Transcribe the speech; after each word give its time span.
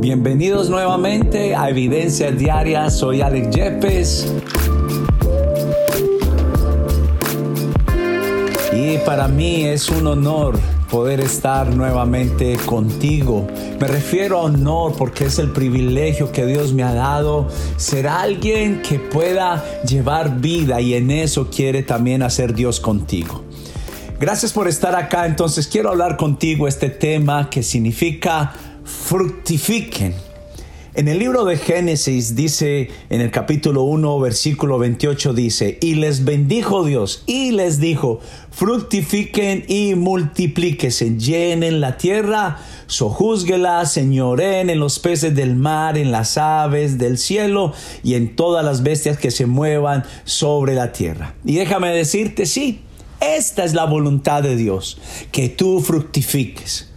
Bienvenidos 0.00 0.70
nuevamente 0.70 1.54
a 1.54 1.68
Evidencia 1.68 2.30
Diaria. 2.30 2.88
Soy 2.88 3.20
Alex 3.20 3.50
Yepes. 3.54 4.32
Y 8.72 8.96
para 9.04 9.28
mí 9.28 9.66
es 9.66 9.90
un 9.90 10.06
honor 10.06 10.58
poder 10.90 11.20
estar 11.20 11.68
nuevamente 11.76 12.56
contigo. 12.64 13.46
Me 13.78 13.88
refiero 13.88 14.38
a 14.38 14.44
honor 14.44 14.94
porque 14.96 15.26
es 15.26 15.38
el 15.38 15.50
privilegio 15.50 16.32
que 16.32 16.46
Dios 16.46 16.72
me 16.72 16.82
ha 16.82 16.94
dado 16.94 17.48
ser 17.76 18.08
alguien 18.08 18.80
que 18.80 18.98
pueda 18.98 19.62
llevar 19.82 20.40
vida 20.40 20.80
y 20.80 20.94
en 20.94 21.10
eso 21.10 21.50
quiere 21.50 21.82
también 21.82 22.22
hacer 22.22 22.54
Dios 22.54 22.80
contigo. 22.80 23.42
Gracias 24.18 24.54
por 24.54 24.66
estar 24.66 24.94
acá. 24.96 25.26
Entonces 25.26 25.68
quiero 25.68 25.90
hablar 25.90 26.16
contigo 26.16 26.66
este 26.66 26.88
tema 26.88 27.50
que 27.50 27.62
significa 27.62 28.54
fructifiquen. 28.84 30.14
En 30.92 31.06
el 31.06 31.20
libro 31.20 31.44
de 31.44 31.56
Génesis 31.56 32.34
dice, 32.34 32.90
en 33.10 33.20
el 33.20 33.30
capítulo 33.30 33.84
1, 33.84 34.18
versículo 34.18 34.76
28 34.76 35.34
dice, 35.34 35.78
y 35.80 35.94
les 35.94 36.24
bendijo 36.24 36.84
Dios 36.84 37.22
y 37.26 37.52
les 37.52 37.78
dijo, 37.78 38.18
fructifiquen 38.50 39.64
y 39.68 39.94
multiplíquese, 39.94 41.16
llenen 41.16 41.80
la 41.80 41.96
tierra, 41.96 42.58
sojúzguela, 42.88 43.86
señoren 43.86 44.68
en 44.68 44.80
los 44.80 44.98
peces 44.98 45.32
del 45.36 45.54
mar, 45.54 45.96
en 45.96 46.10
las 46.10 46.36
aves 46.36 46.98
del 46.98 47.18
cielo 47.18 47.72
y 48.02 48.14
en 48.14 48.34
todas 48.34 48.64
las 48.64 48.82
bestias 48.82 49.16
que 49.16 49.30
se 49.30 49.46
muevan 49.46 50.02
sobre 50.24 50.74
la 50.74 50.90
tierra. 50.90 51.34
Y 51.44 51.54
déjame 51.54 51.90
decirte, 51.90 52.46
sí, 52.46 52.80
esta 53.20 53.62
es 53.62 53.74
la 53.74 53.84
voluntad 53.84 54.42
de 54.42 54.56
Dios, 54.56 54.98
que 55.30 55.48
tú 55.48 55.80
fructifiques. 55.80 56.89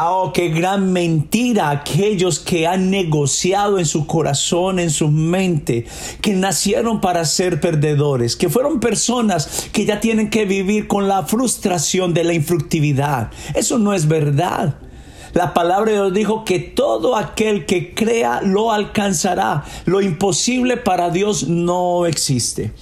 Oh, 0.00 0.30
qué 0.32 0.50
gran 0.50 0.92
mentira 0.92 1.70
aquellos 1.70 2.38
que 2.38 2.68
han 2.68 2.88
negociado 2.88 3.80
en 3.80 3.84
su 3.84 4.06
corazón, 4.06 4.78
en 4.78 4.90
su 4.90 5.08
mente, 5.08 5.86
que 6.20 6.34
nacieron 6.34 7.00
para 7.00 7.24
ser 7.24 7.60
perdedores, 7.60 8.36
que 8.36 8.48
fueron 8.48 8.78
personas 8.78 9.68
que 9.72 9.86
ya 9.86 9.98
tienen 9.98 10.30
que 10.30 10.44
vivir 10.44 10.86
con 10.86 11.08
la 11.08 11.24
frustración 11.24 12.14
de 12.14 12.22
la 12.22 12.32
infructividad. 12.32 13.32
Eso 13.56 13.78
no 13.78 13.92
es 13.92 14.06
verdad. 14.06 14.76
La 15.34 15.52
palabra 15.52 15.90
de 15.90 15.96
Dios 15.98 16.14
dijo 16.14 16.44
que 16.44 16.60
todo 16.60 17.16
aquel 17.16 17.66
que 17.66 17.92
crea 17.92 18.40
lo 18.40 18.70
alcanzará. 18.70 19.64
Lo 19.84 20.00
imposible 20.00 20.76
para 20.76 21.10
Dios 21.10 21.48
no 21.48 22.06
existe. 22.06 22.72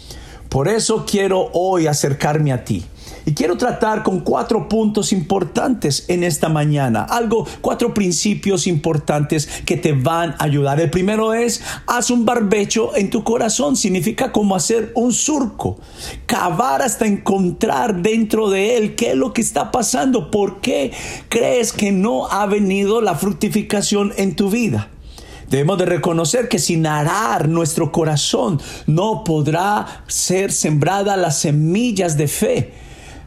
Por 0.56 0.68
eso 0.68 1.04
quiero 1.04 1.50
hoy 1.52 1.86
acercarme 1.86 2.50
a 2.50 2.64
ti 2.64 2.82
y 3.26 3.34
quiero 3.34 3.58
tratar 3.58 4.02
con 4.02 4.20
cuatro 4.20 4.70
puntos 4.70 5.12
importantes 5.12 6.06
en 6.08 6.24
esta 6.24 6.48
mañana. 6.48 7.02
Algo, 7.02 7.46
cuatro 7.60 7.92
principios 7.92 8.66
importantes 8.66 9.46
que 9.66 9.77
te 9.77 9.92
van 9.92 10.30
a 10.38 10.44
ayudar. 10.44 10.80
El 10.80 10.88
primero 10.88 11.34
es, 11.34 11.60
haz 11.86 12.10
un 12.10 12.24
barbecho 12.24 12.96
en 12.96 13.10
tu 13.10 13.22
corazón. 13.22 13.77
Significa 13.77 14.32
como 14.32 14.56
hacer 14.56 14.92
un 14.94 15.12
surco. 15.12 15.77
Cavar 16.24 16.80
hasta 16.80 17.04
encontrar 17.04 18.00
dentro 18.00 18.48
de 18.48 18.78
él 18.78 18.94
qué 18.94 19.10
es 19.10 19.16
lo 19.16 19.34
que 19.34 19.42
está 19.42 19.70
pasando. 19.70 20.30
¿Por 20.30 20.62
qué 20.62 20.90
crees 21.28 21.74
que 21.74 21.92
no 21.92 22.28
ha 22.28 22.46
venido 22.46 23.02
la 23.02 23.14
fructificación 23.14 24.14
en 24.16 24.34
tu 24.34 24.48
vida? 24.48 24.88
Debemos 25.48 25.78
de 25.78 25.86
reconocer 25.86 26.48
que 26.48 26.58
sin 26.58 26.86
arar 26.86 27.48
nuestro 27.48 27.92
corazón 27.92 28.61
no 28.86 29.22
podrá 29.22 30.02
ser 30.08 30.50
sembrada 30.50 31.16
las 31.16 31.39
semillas 31.39 32.16
de 32.16 32.27
fe. 32.27 32.75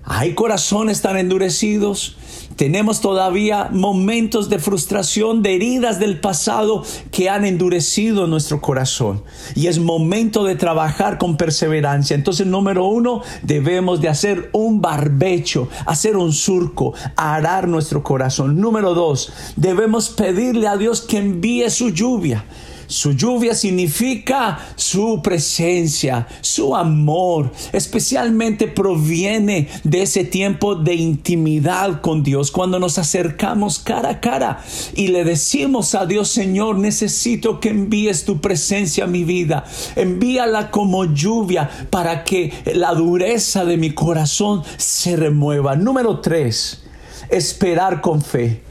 Hay 0.03 0.33
corazones 0.33 1.01
tan 1.01 1.17
endurecidos. 1.17 2.17
Tenemos 2.59 2.99
todavía 2.99 3.69
momentos 3.71 4.49
de 4.49 4.59
frustración, 4.59 5.41
de 5.41 5.55
heridas 5.55 5.97
del 5.97 6.19
pasado 6.19 6.83
que 7.09 7.29
han 7.29 7.45
endurecido 7.45 8.27
nuestro 8.27 8.59
corazón. 8.59 9.23
Y 9.55 9.67
es 9.67 9.79
momento 9.79 10.43
de 10.43 10.57
trabajar 10.57 11.17
con 11.17 11.37
perseverancia. 11.37 12.15
Entonces, 12.15 12.45
número 12.47 12.83
uno, 12.83 13.21
debemos 13.43 14.01
de 14.01 14.09
hacer 14.09 14.49
un 14.51 14.81
barbecho, 14.81 15.69
hacer 15.85 16.17
un 16.17 16.33
surco, 16.33 16.93
arar 17.15 17.69
nuestro 17.69 18.03
corazón. 18.03 18.59
Número 18.59 18.93
dos, 18.93 19.31
debemos 19.55 20.09
pedirle 20.09 20.67
a 20.67 20.75
Dios 20.75 20.99
que 20.99 21.19
envíe 21.19 21.69
su 21.69 21.91
lluvia. 21.91 22.43
Su 22.89 23.11
lluvia 23.11 23.53
significa 23.53 24.57
su 24.75 25.21
presencia, 25.21 26.27
su 26.41 26.75
amor. 26.75 27.51
Especialmente 27.71 28.67
proviene 28.67 29.67
de 29.83 30.01
ese 30.01 30.23
tiempo 30.23 30.73
de 30.73 30.95
intimidad 30.95 32.01
con 32.01 32.23
Dios, 32.23 32.49
cuando 32.49 32.79
nos 32.79 32.97
acercamos 32.97 33.77
cara 33.77 34.09
a 34.09 34.19
cara 34.19 34.63
y 34.95 35.09
le 35.09 35.23
decimos 35.23 35.93
a 35.93 36.07
Dios, 36.07 36.29
Señor, 36.29 36.79
necesito 36.79 37.59
que 37.59 37.69
envíes 37.69 38.25
tu 38.25 38.41
presencia 38.41 39.03
a 39.03 39.07
mi 39.07 39.23
vida. 39.23 39.65
Envíala 39.95 40.71
como 40.71 41.05
lluvia 41.05 41.69
para 41.91 42.23
que 42.23 42.51
la 42.73 42.95
dureza 42.95 43.65
de 43.65 43.77
mi 43.77 43.91
corazón 43.91 44.63
se 44.77 45.15
remueva. 45.15 45.75
Número 45.75 46.21
tres, 46.21 46.81
esperar 47.29 48.01
con 48.01 48.23
fe. 48.23 48.63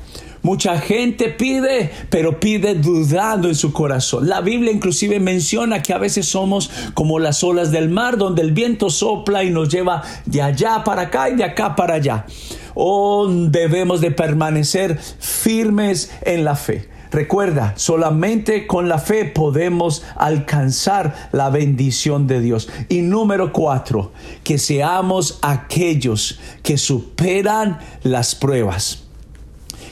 Mucha 0.42 0.78
gente 0.78 1.28
pide, 1.28 1.90
pero 2.10 2.38
pide 2.40 2.74
dudando 2.74 3.48
en 3.48 3.54
su 3.54 3.72
corazón. 3.72 4.28
La 4.28 4.40
Biblia 4.40 4.72
inclusive 4.72 5.20
menciona 5.20 5.82
que 5.82 5.92
a 5.92 5.98
veces 5.98 6.26
somos 6.26 6.70
como 6.94 7.18
las 7.18 7.42
olas 7.42 7.72
del 7.72 7.88
mar, 7.88 8.16
donde 8.16 8.42
el 8.42 8.52
viento 8.52 8.90
sopla 8.90 9.44
y 9.44 9.50
nos 9.50 9.68
lleva 9.68 10.02
de 10.26 10.42
allá 10.42 10.84
para 10.84 11.02
acá 11.02 11.30
y 11.30 11.36
de 11.36 11.44
acá 11.44 11.74
para 11.74 11.94
allá. 11.94 12.26
Oh, 12.74 13.26
debemos 13.28 14.00
de 14.00 14.10
permanecer 14.10 14.98
firmes 14.98 16.12
en 16.22 16.44
la 16.44 16.54
fe. 16.54 16.88
Recuerda, 17.10 17.72
solamente 17.76 18.66
con 18.66 18.88
la 18.88 18.98
fe 18.98 19.24
podemos 19.24 20.04
alcanzar 20.14 21.30
la 21.32 21.48
bendición 21.48 22.26
de 22.26 22.40
Dios. 22.40 22.68
Y 22.88 23.00
número 23.00 23.52
cuatro, 23.52 24.12
que 24.44 24.58
seamos 24.58 25.38
aquellos 25.42 26.38
que 26.62 26.76
superan 26.76 27.78
las 28.02 28.34
pruebas. 28.34 29.07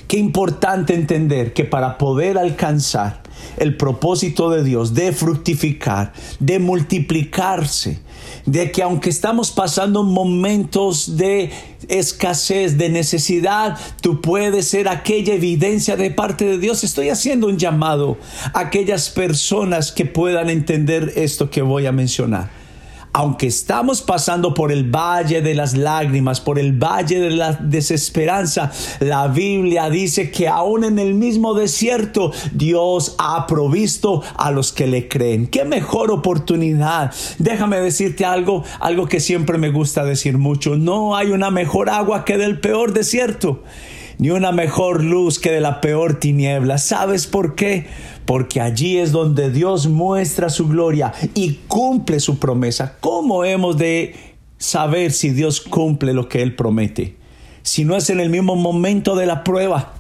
Qué 0.09 0.19
importante 0.19 0.95
entender 0.95 1.53
que 1.53 1.65
para 1.65 1.99
poder 1.99 2.39
alcanzar 2.39 3.23
el 3.57 3.77
propósito 3.77 4.51
de 4.51 4.63
Dios 4.63 4.95
de 4.95 5.13
fructificar, 5.13 6.13
de 6.39 6.59
multiplicarse, 6.59 7.99
de 8.45 8.71
que 8.71 8.83
aunque 8.83 9.11
estamos 9.11 9.51
pasando 9.51 10.05
momentos 10.05 11.17
de 11.17 11.51
escasez, 11.89 12.79
de 12.79 12.89
necesidad, 12.89 13.79
tú 14.01 14.21
puedes 14.21 14.69
ser 14.69 14.89
aquella 14.89 15.35
evidencia 15.35 15.97
de 15.97 16.11
parte 16.11 16.45
de 16.45 16.59
Dios. 16.59 16.85
Estoy 16.85 17.09
haciendo 17.09 17.49
un 17.49 17.59
llamado 17.59 18.17
a 18.53 18.61
aquellas 18.61 19.11
personas 19.11 19.91
que 19.91 20.07
puedan 20.07 20.51
entender 20.51 21.13
esto 21.17 21.51
que 21.51 21.63
voy 21.63 21.87
a 21.87 21.93
mencionar 21.93 22.66
aunque 23.17 23.47
estamos 23.47 24.03
pasando 24.03 24.53
por 24.53 24.71
el 24.71 24.95
valle 24.95 25.41
de 25.41 25.55
las 25.55 25.75
lágrimas, 25.75 26.43
por 26.43 26.59
el 26.59 26.73
valle 26.73 27.19
de 27.19 27.31
la 27.31 27.55
desesperanza, 27.55 28.71
la 29.01 29.27
Biblia 29.29 29.89
dice 29.89 30.31
que 30.31 30.49
aún 30.49 30.85
en 30.85 30.99
el 30.99 31.15
mismo 31.15 31.55
desierto 31.55 32.31
Dios 32.53 33.15
ha 33.17 33.47
provisto 33.47 34.23
a 34.37 34.51
los 34.51 34.71
que 34.71 34.87
le 34.87 35.09
creen. 35.09 35.47
Qué 35.47 35.65
mejor 35.65 36.11
oportunidad. 36.11 37.11
Déjame 37.39 37.81
decirte 37.81 38.27
algo, 38.27 38.65
algo 38.81 39.07
que 39.07 39.21
siempre 39.21 39.57
me 39.57 39.71
gusta 39.71 40.05
decir 40.05 40.37
mucho. 40.37 40.77
No 40.77 41.17
hay 41.17 41.31
una 41.31 41.51
mejor 41.51 41.89
agua 41.89 42.27
que 42.27 42.37
del 42.37 42.61
peor 42.61 42.93
desierto 42.93 43.63
ni 44.19 44.31
una 44.31 44.53
mejor 44.53 45.03
luz 45.03 45.39
que 45.39 45.51
de 45.51 45.61
la 45.61 45.81
peor 45.81 46.19
tiniebla. 46.19 46.79
¿Sabes 46.79 47.27
por 47.27 47.55
qué? 47.55 47.87
Porque 48.25 48.61
allí 48.61 48.99
es 48.99 49.13
donde 49.13 49.51
Dios 49.51 49.89
muestra 49.89 50.49
su 50.49 50.69
gloria 50.69 51.13
y 51.35 51.61
cumple 51.69 52.21
su 52.21 52.39
promesa. 52.39 52.97
¿Cómo 53.01 53.45
hemos 53.45 53.77
de 53.77 54.15
saber 54.59 55.13
si 55.13 55.31
Dios 55.31 55.61
cumple 55.61 56.13
lo 56.13 56.29
que 56.29 56.43
Él 56.43 56.55
promete? 56.55 57.17
Si 57.63 57.85
no 57.85 57.97
es 57.97 58.11
en 58.11 58.21
el 58.21 58.31
mismo 58.31 58.57
momento 58.57 59.17
de 59.17 59.27
la 59.27 59.45
prueba. 59.45 59.96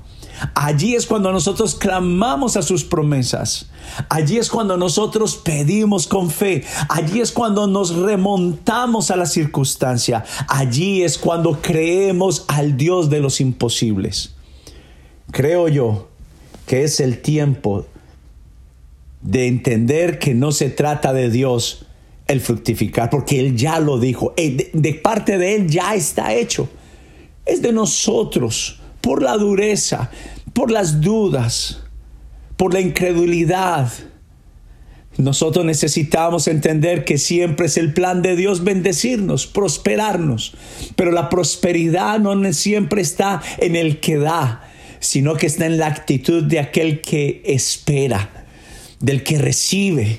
Allí 0.55 0.95
es 0.95 1.07
cuando 1.07 1.33
nosotros 1.33 1.75
clamamos 1.75 2.57
a 2.57 2.63
sus 2.63 2.85
promesas. 2.85 3.71
Allí 4.09 4.39
es 4.39 4.51
cuando 4.51 4.77
nosotros 4.77 5.37
pedimos 5.37 6.07
con 6.07 6.31
fe. 6.31 6.65
Allí 6.89 7.21
es 7.21 7.33
cuando 7.33 7.67
nos 7.67 7.95
remontamos 7.95 9.11
a 9.11 9.17
la 9.17 9.27
circunstancia. 9.27 10.25
Allí 10.49 11.03
es 11.03 11.19
cuando 11.19 11.61
creemos 11.61 12.45
al 12.49 12.77
Dios 12.77 13.11
de 13.11 13.21
los 13.21 13.41
imposibles. 13.41 14.35
Creo 15.31 15.69
yo 15.69 16.09
que 16.67 16.85
es 16.85 17.01
el 17.01 17.23
tiempo 17.23 17.87
de 19.23 19.47
entender 19.47 20.19
que 20.19 20.35
no 20.35 20.53
se 20.53 20.71
trata 20.71 21.13
de 21.13 21.31
Dios 21.31 21.87
el 22.27 22.41
fructificar, 22.41 23.09
porque 23.11 23.41
Él 23.41 23.57
ya 23.57 23.79
lo 23.81 23.99
dijo. 23.99 24.35
Eh, 24.37 24.71
de, 24.73 24.95
parte 24.95 25.39
de 25.39 25.55
Él 25.55 25.69
ya 25.69 25.95
está 25.95 26.35
hecho. 26.35 26.69
Es 27.45 27.63
de 27.63 27.73
nosotros 27.73 28.81
por 29.07 29.23
la 29.23 29.37
dureza, 29.37 30.11
por 30.53 30.73
las 30.73 31.01
dudas, 31.01 31.79
por 32.57 32.75
la 32.75 32.81
incredulidad. 32.81 33.89
Nosotros 35.17 35.65
necesitamos 35.65 36.49
entender 36.49 37.05
que 37.05 37.17
siempre 37.17 37.67
es 37.67 37.77
el 37.77 37.95
plan 37.95 38.21
de 38.21 38.35
Dios 38.35 38.65
bendecirnos, 38.65 39.47
prosperarnos, 39.47 40.55
pero 40.97 41.13
la 41.13 41.29
prosperidad 41.29 42.19
no 42.19 42.53
siempre 42.53 43.01
está 43.01 43.41
en 43.59 43.77
el 43.77 44.01
que 44.01 44.17
da. 44.19 44.69
sino 44.99 45.35
que 45.35 45.47
está 45.47 45.67
en 45.67 45.79
la 45.79 45.87
actitud 45.87 46.43
de 46.43 46.59
aquel 46.59 47.01
que 47.01 47.43
espera, 47.45 48.45
del 48.99 49.23
que 49.23 49.39
recibe. 49.39 50.19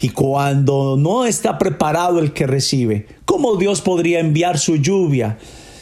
Y 0.00 0.08
cuando 0.08 0.96
no 0.98 1.24
está 1.24 1.56
preparado 1.56 2.18
el 2.18 2.32
que 2.32 2.48
recibe, 2.48 3.06
¿cómo 3.24 3.54
Dios 3.54 3.80
podría 3.80 4.18
enviar 4.18 4.58
su 4.58 4.74
lluvia? 4.74 5.38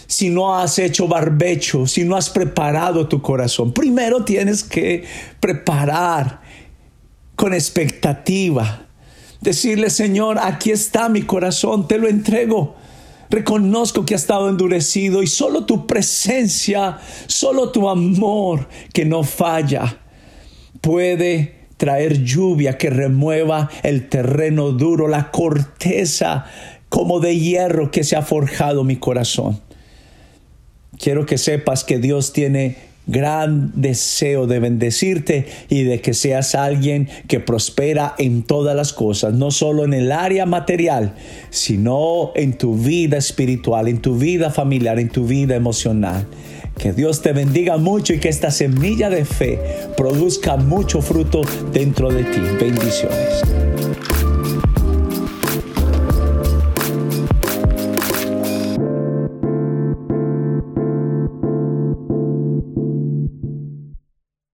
Si 0.06 0.30
no 0.30 0.56
has 0.56 0.78
hecho 0.78 1.08
barbecho, 1.08 1.86
si 1.86 2.04
no 2.04 2.16
has 2.16 2.30
preparado 2.30 3.08
tu 3.08 3.22
corazón. 3.22 3.72
Primero 3.72 4.24
tienes 4.24 4.64
que 4.64 5.04
preparar 5.40 6.40
con 7.34 7.54
expectativa. 7.54 8.86
Decirle, 9.40 9.90
Señor, 9.90 10.38
aquí 10.40 10.70
está 10.70 11.08
mi 11.08 11.22
corazón, 11.22 11.86
te 11.86 11.98
lo 11.98 12.08
entrego. 12.08 12.74
Reconozco 13.28 14.06
que 14.06 14.14
ha 14.14 14.16
estado 14.16 14.48
endurecido 14.48 15.22
y 15.22 15.26
solo 15.26 15.66
tu 15.66 15.86
presencia, 15.86 16.98
solo 17.26 17.70
tu 17.70 17.88
amor 17.88 18.68
que 18.92 19.04
no 19.04 19.24
falla 19.24 19.98
puede 20.80 21.56
traer 21.76 22.22
lluvia 22.22 22.78
que 22.78 22.90
remueva 22.90 23.68
el 23.82 24.08
terreno 24.08 24.70
duro, 24.70 25.08
la 25.08 25.30
corteza 25.30 26.46
como 26.88 27.18
de 27.20 27.38
hierro 27.38 27.90
que 27.90 28.04
se 28.04 28.16
ha 28.16 28.22
forjado 28.22 28.84
mi 28.84 28.96
corazón. 28.96 29.60
Quiero 30.98 31.26
que 31.26 31.38
sepas 31.38 31.84
que 31.84 31.98
Dios 31.98 32.32
tiene 32.32 32.76
gran 33.06 33.72
deseo 33.80 34.46
de 34.46 34.58
bendecirte 34.58 35.46
y 35.68 35.84
de 35.84 36.00
que 36.00 36.12
seas 36.12 36.54
alguien 36.54 37.08
que 37.28 37.40
prospera 37.40 38.14
en 38.18 38.42
todas 38.42 38.74
las 38.74 38.92
cosas, 38.92 39.32
no 39.34 39.50
solo 39.50 39.84
en 39.84 39.94
el 39.94 40.10
área 40.10 40.44
material, 40.44 41.14
sino 41.50 42.32
en 42.34 42.58
tu 42.58 42.74
vida 42.74 43.16
espiritual, 43.16 43.88
en 43.88 43.98
tu 43.98 44.16
vida 44.16 44.50
familiar, 44.50 44.98
en 44.98 45.08
tu 45.08 45.26
vida 45.26 45.54
emocional. 45.54 46.26
Que 46.76 46.92
Dios 46.92 47.22
te 47.22 47.32
bendiga 47.32 47.78
mucho 47.78 48.12
y 48.12 48.18
que 48.18 48.28
esta 48.28 48.50
semilla 48.50 49.08
de 49.08 49.24
fe 49.24 49.58
produzca 49.96 50.56
mucho 50.56 51.00
fruto 51.00 51.40
dentro 51.72 52.10
de 52.10 52.24
ti. 52.24 52.40
Bendiciones. 52.60 53.65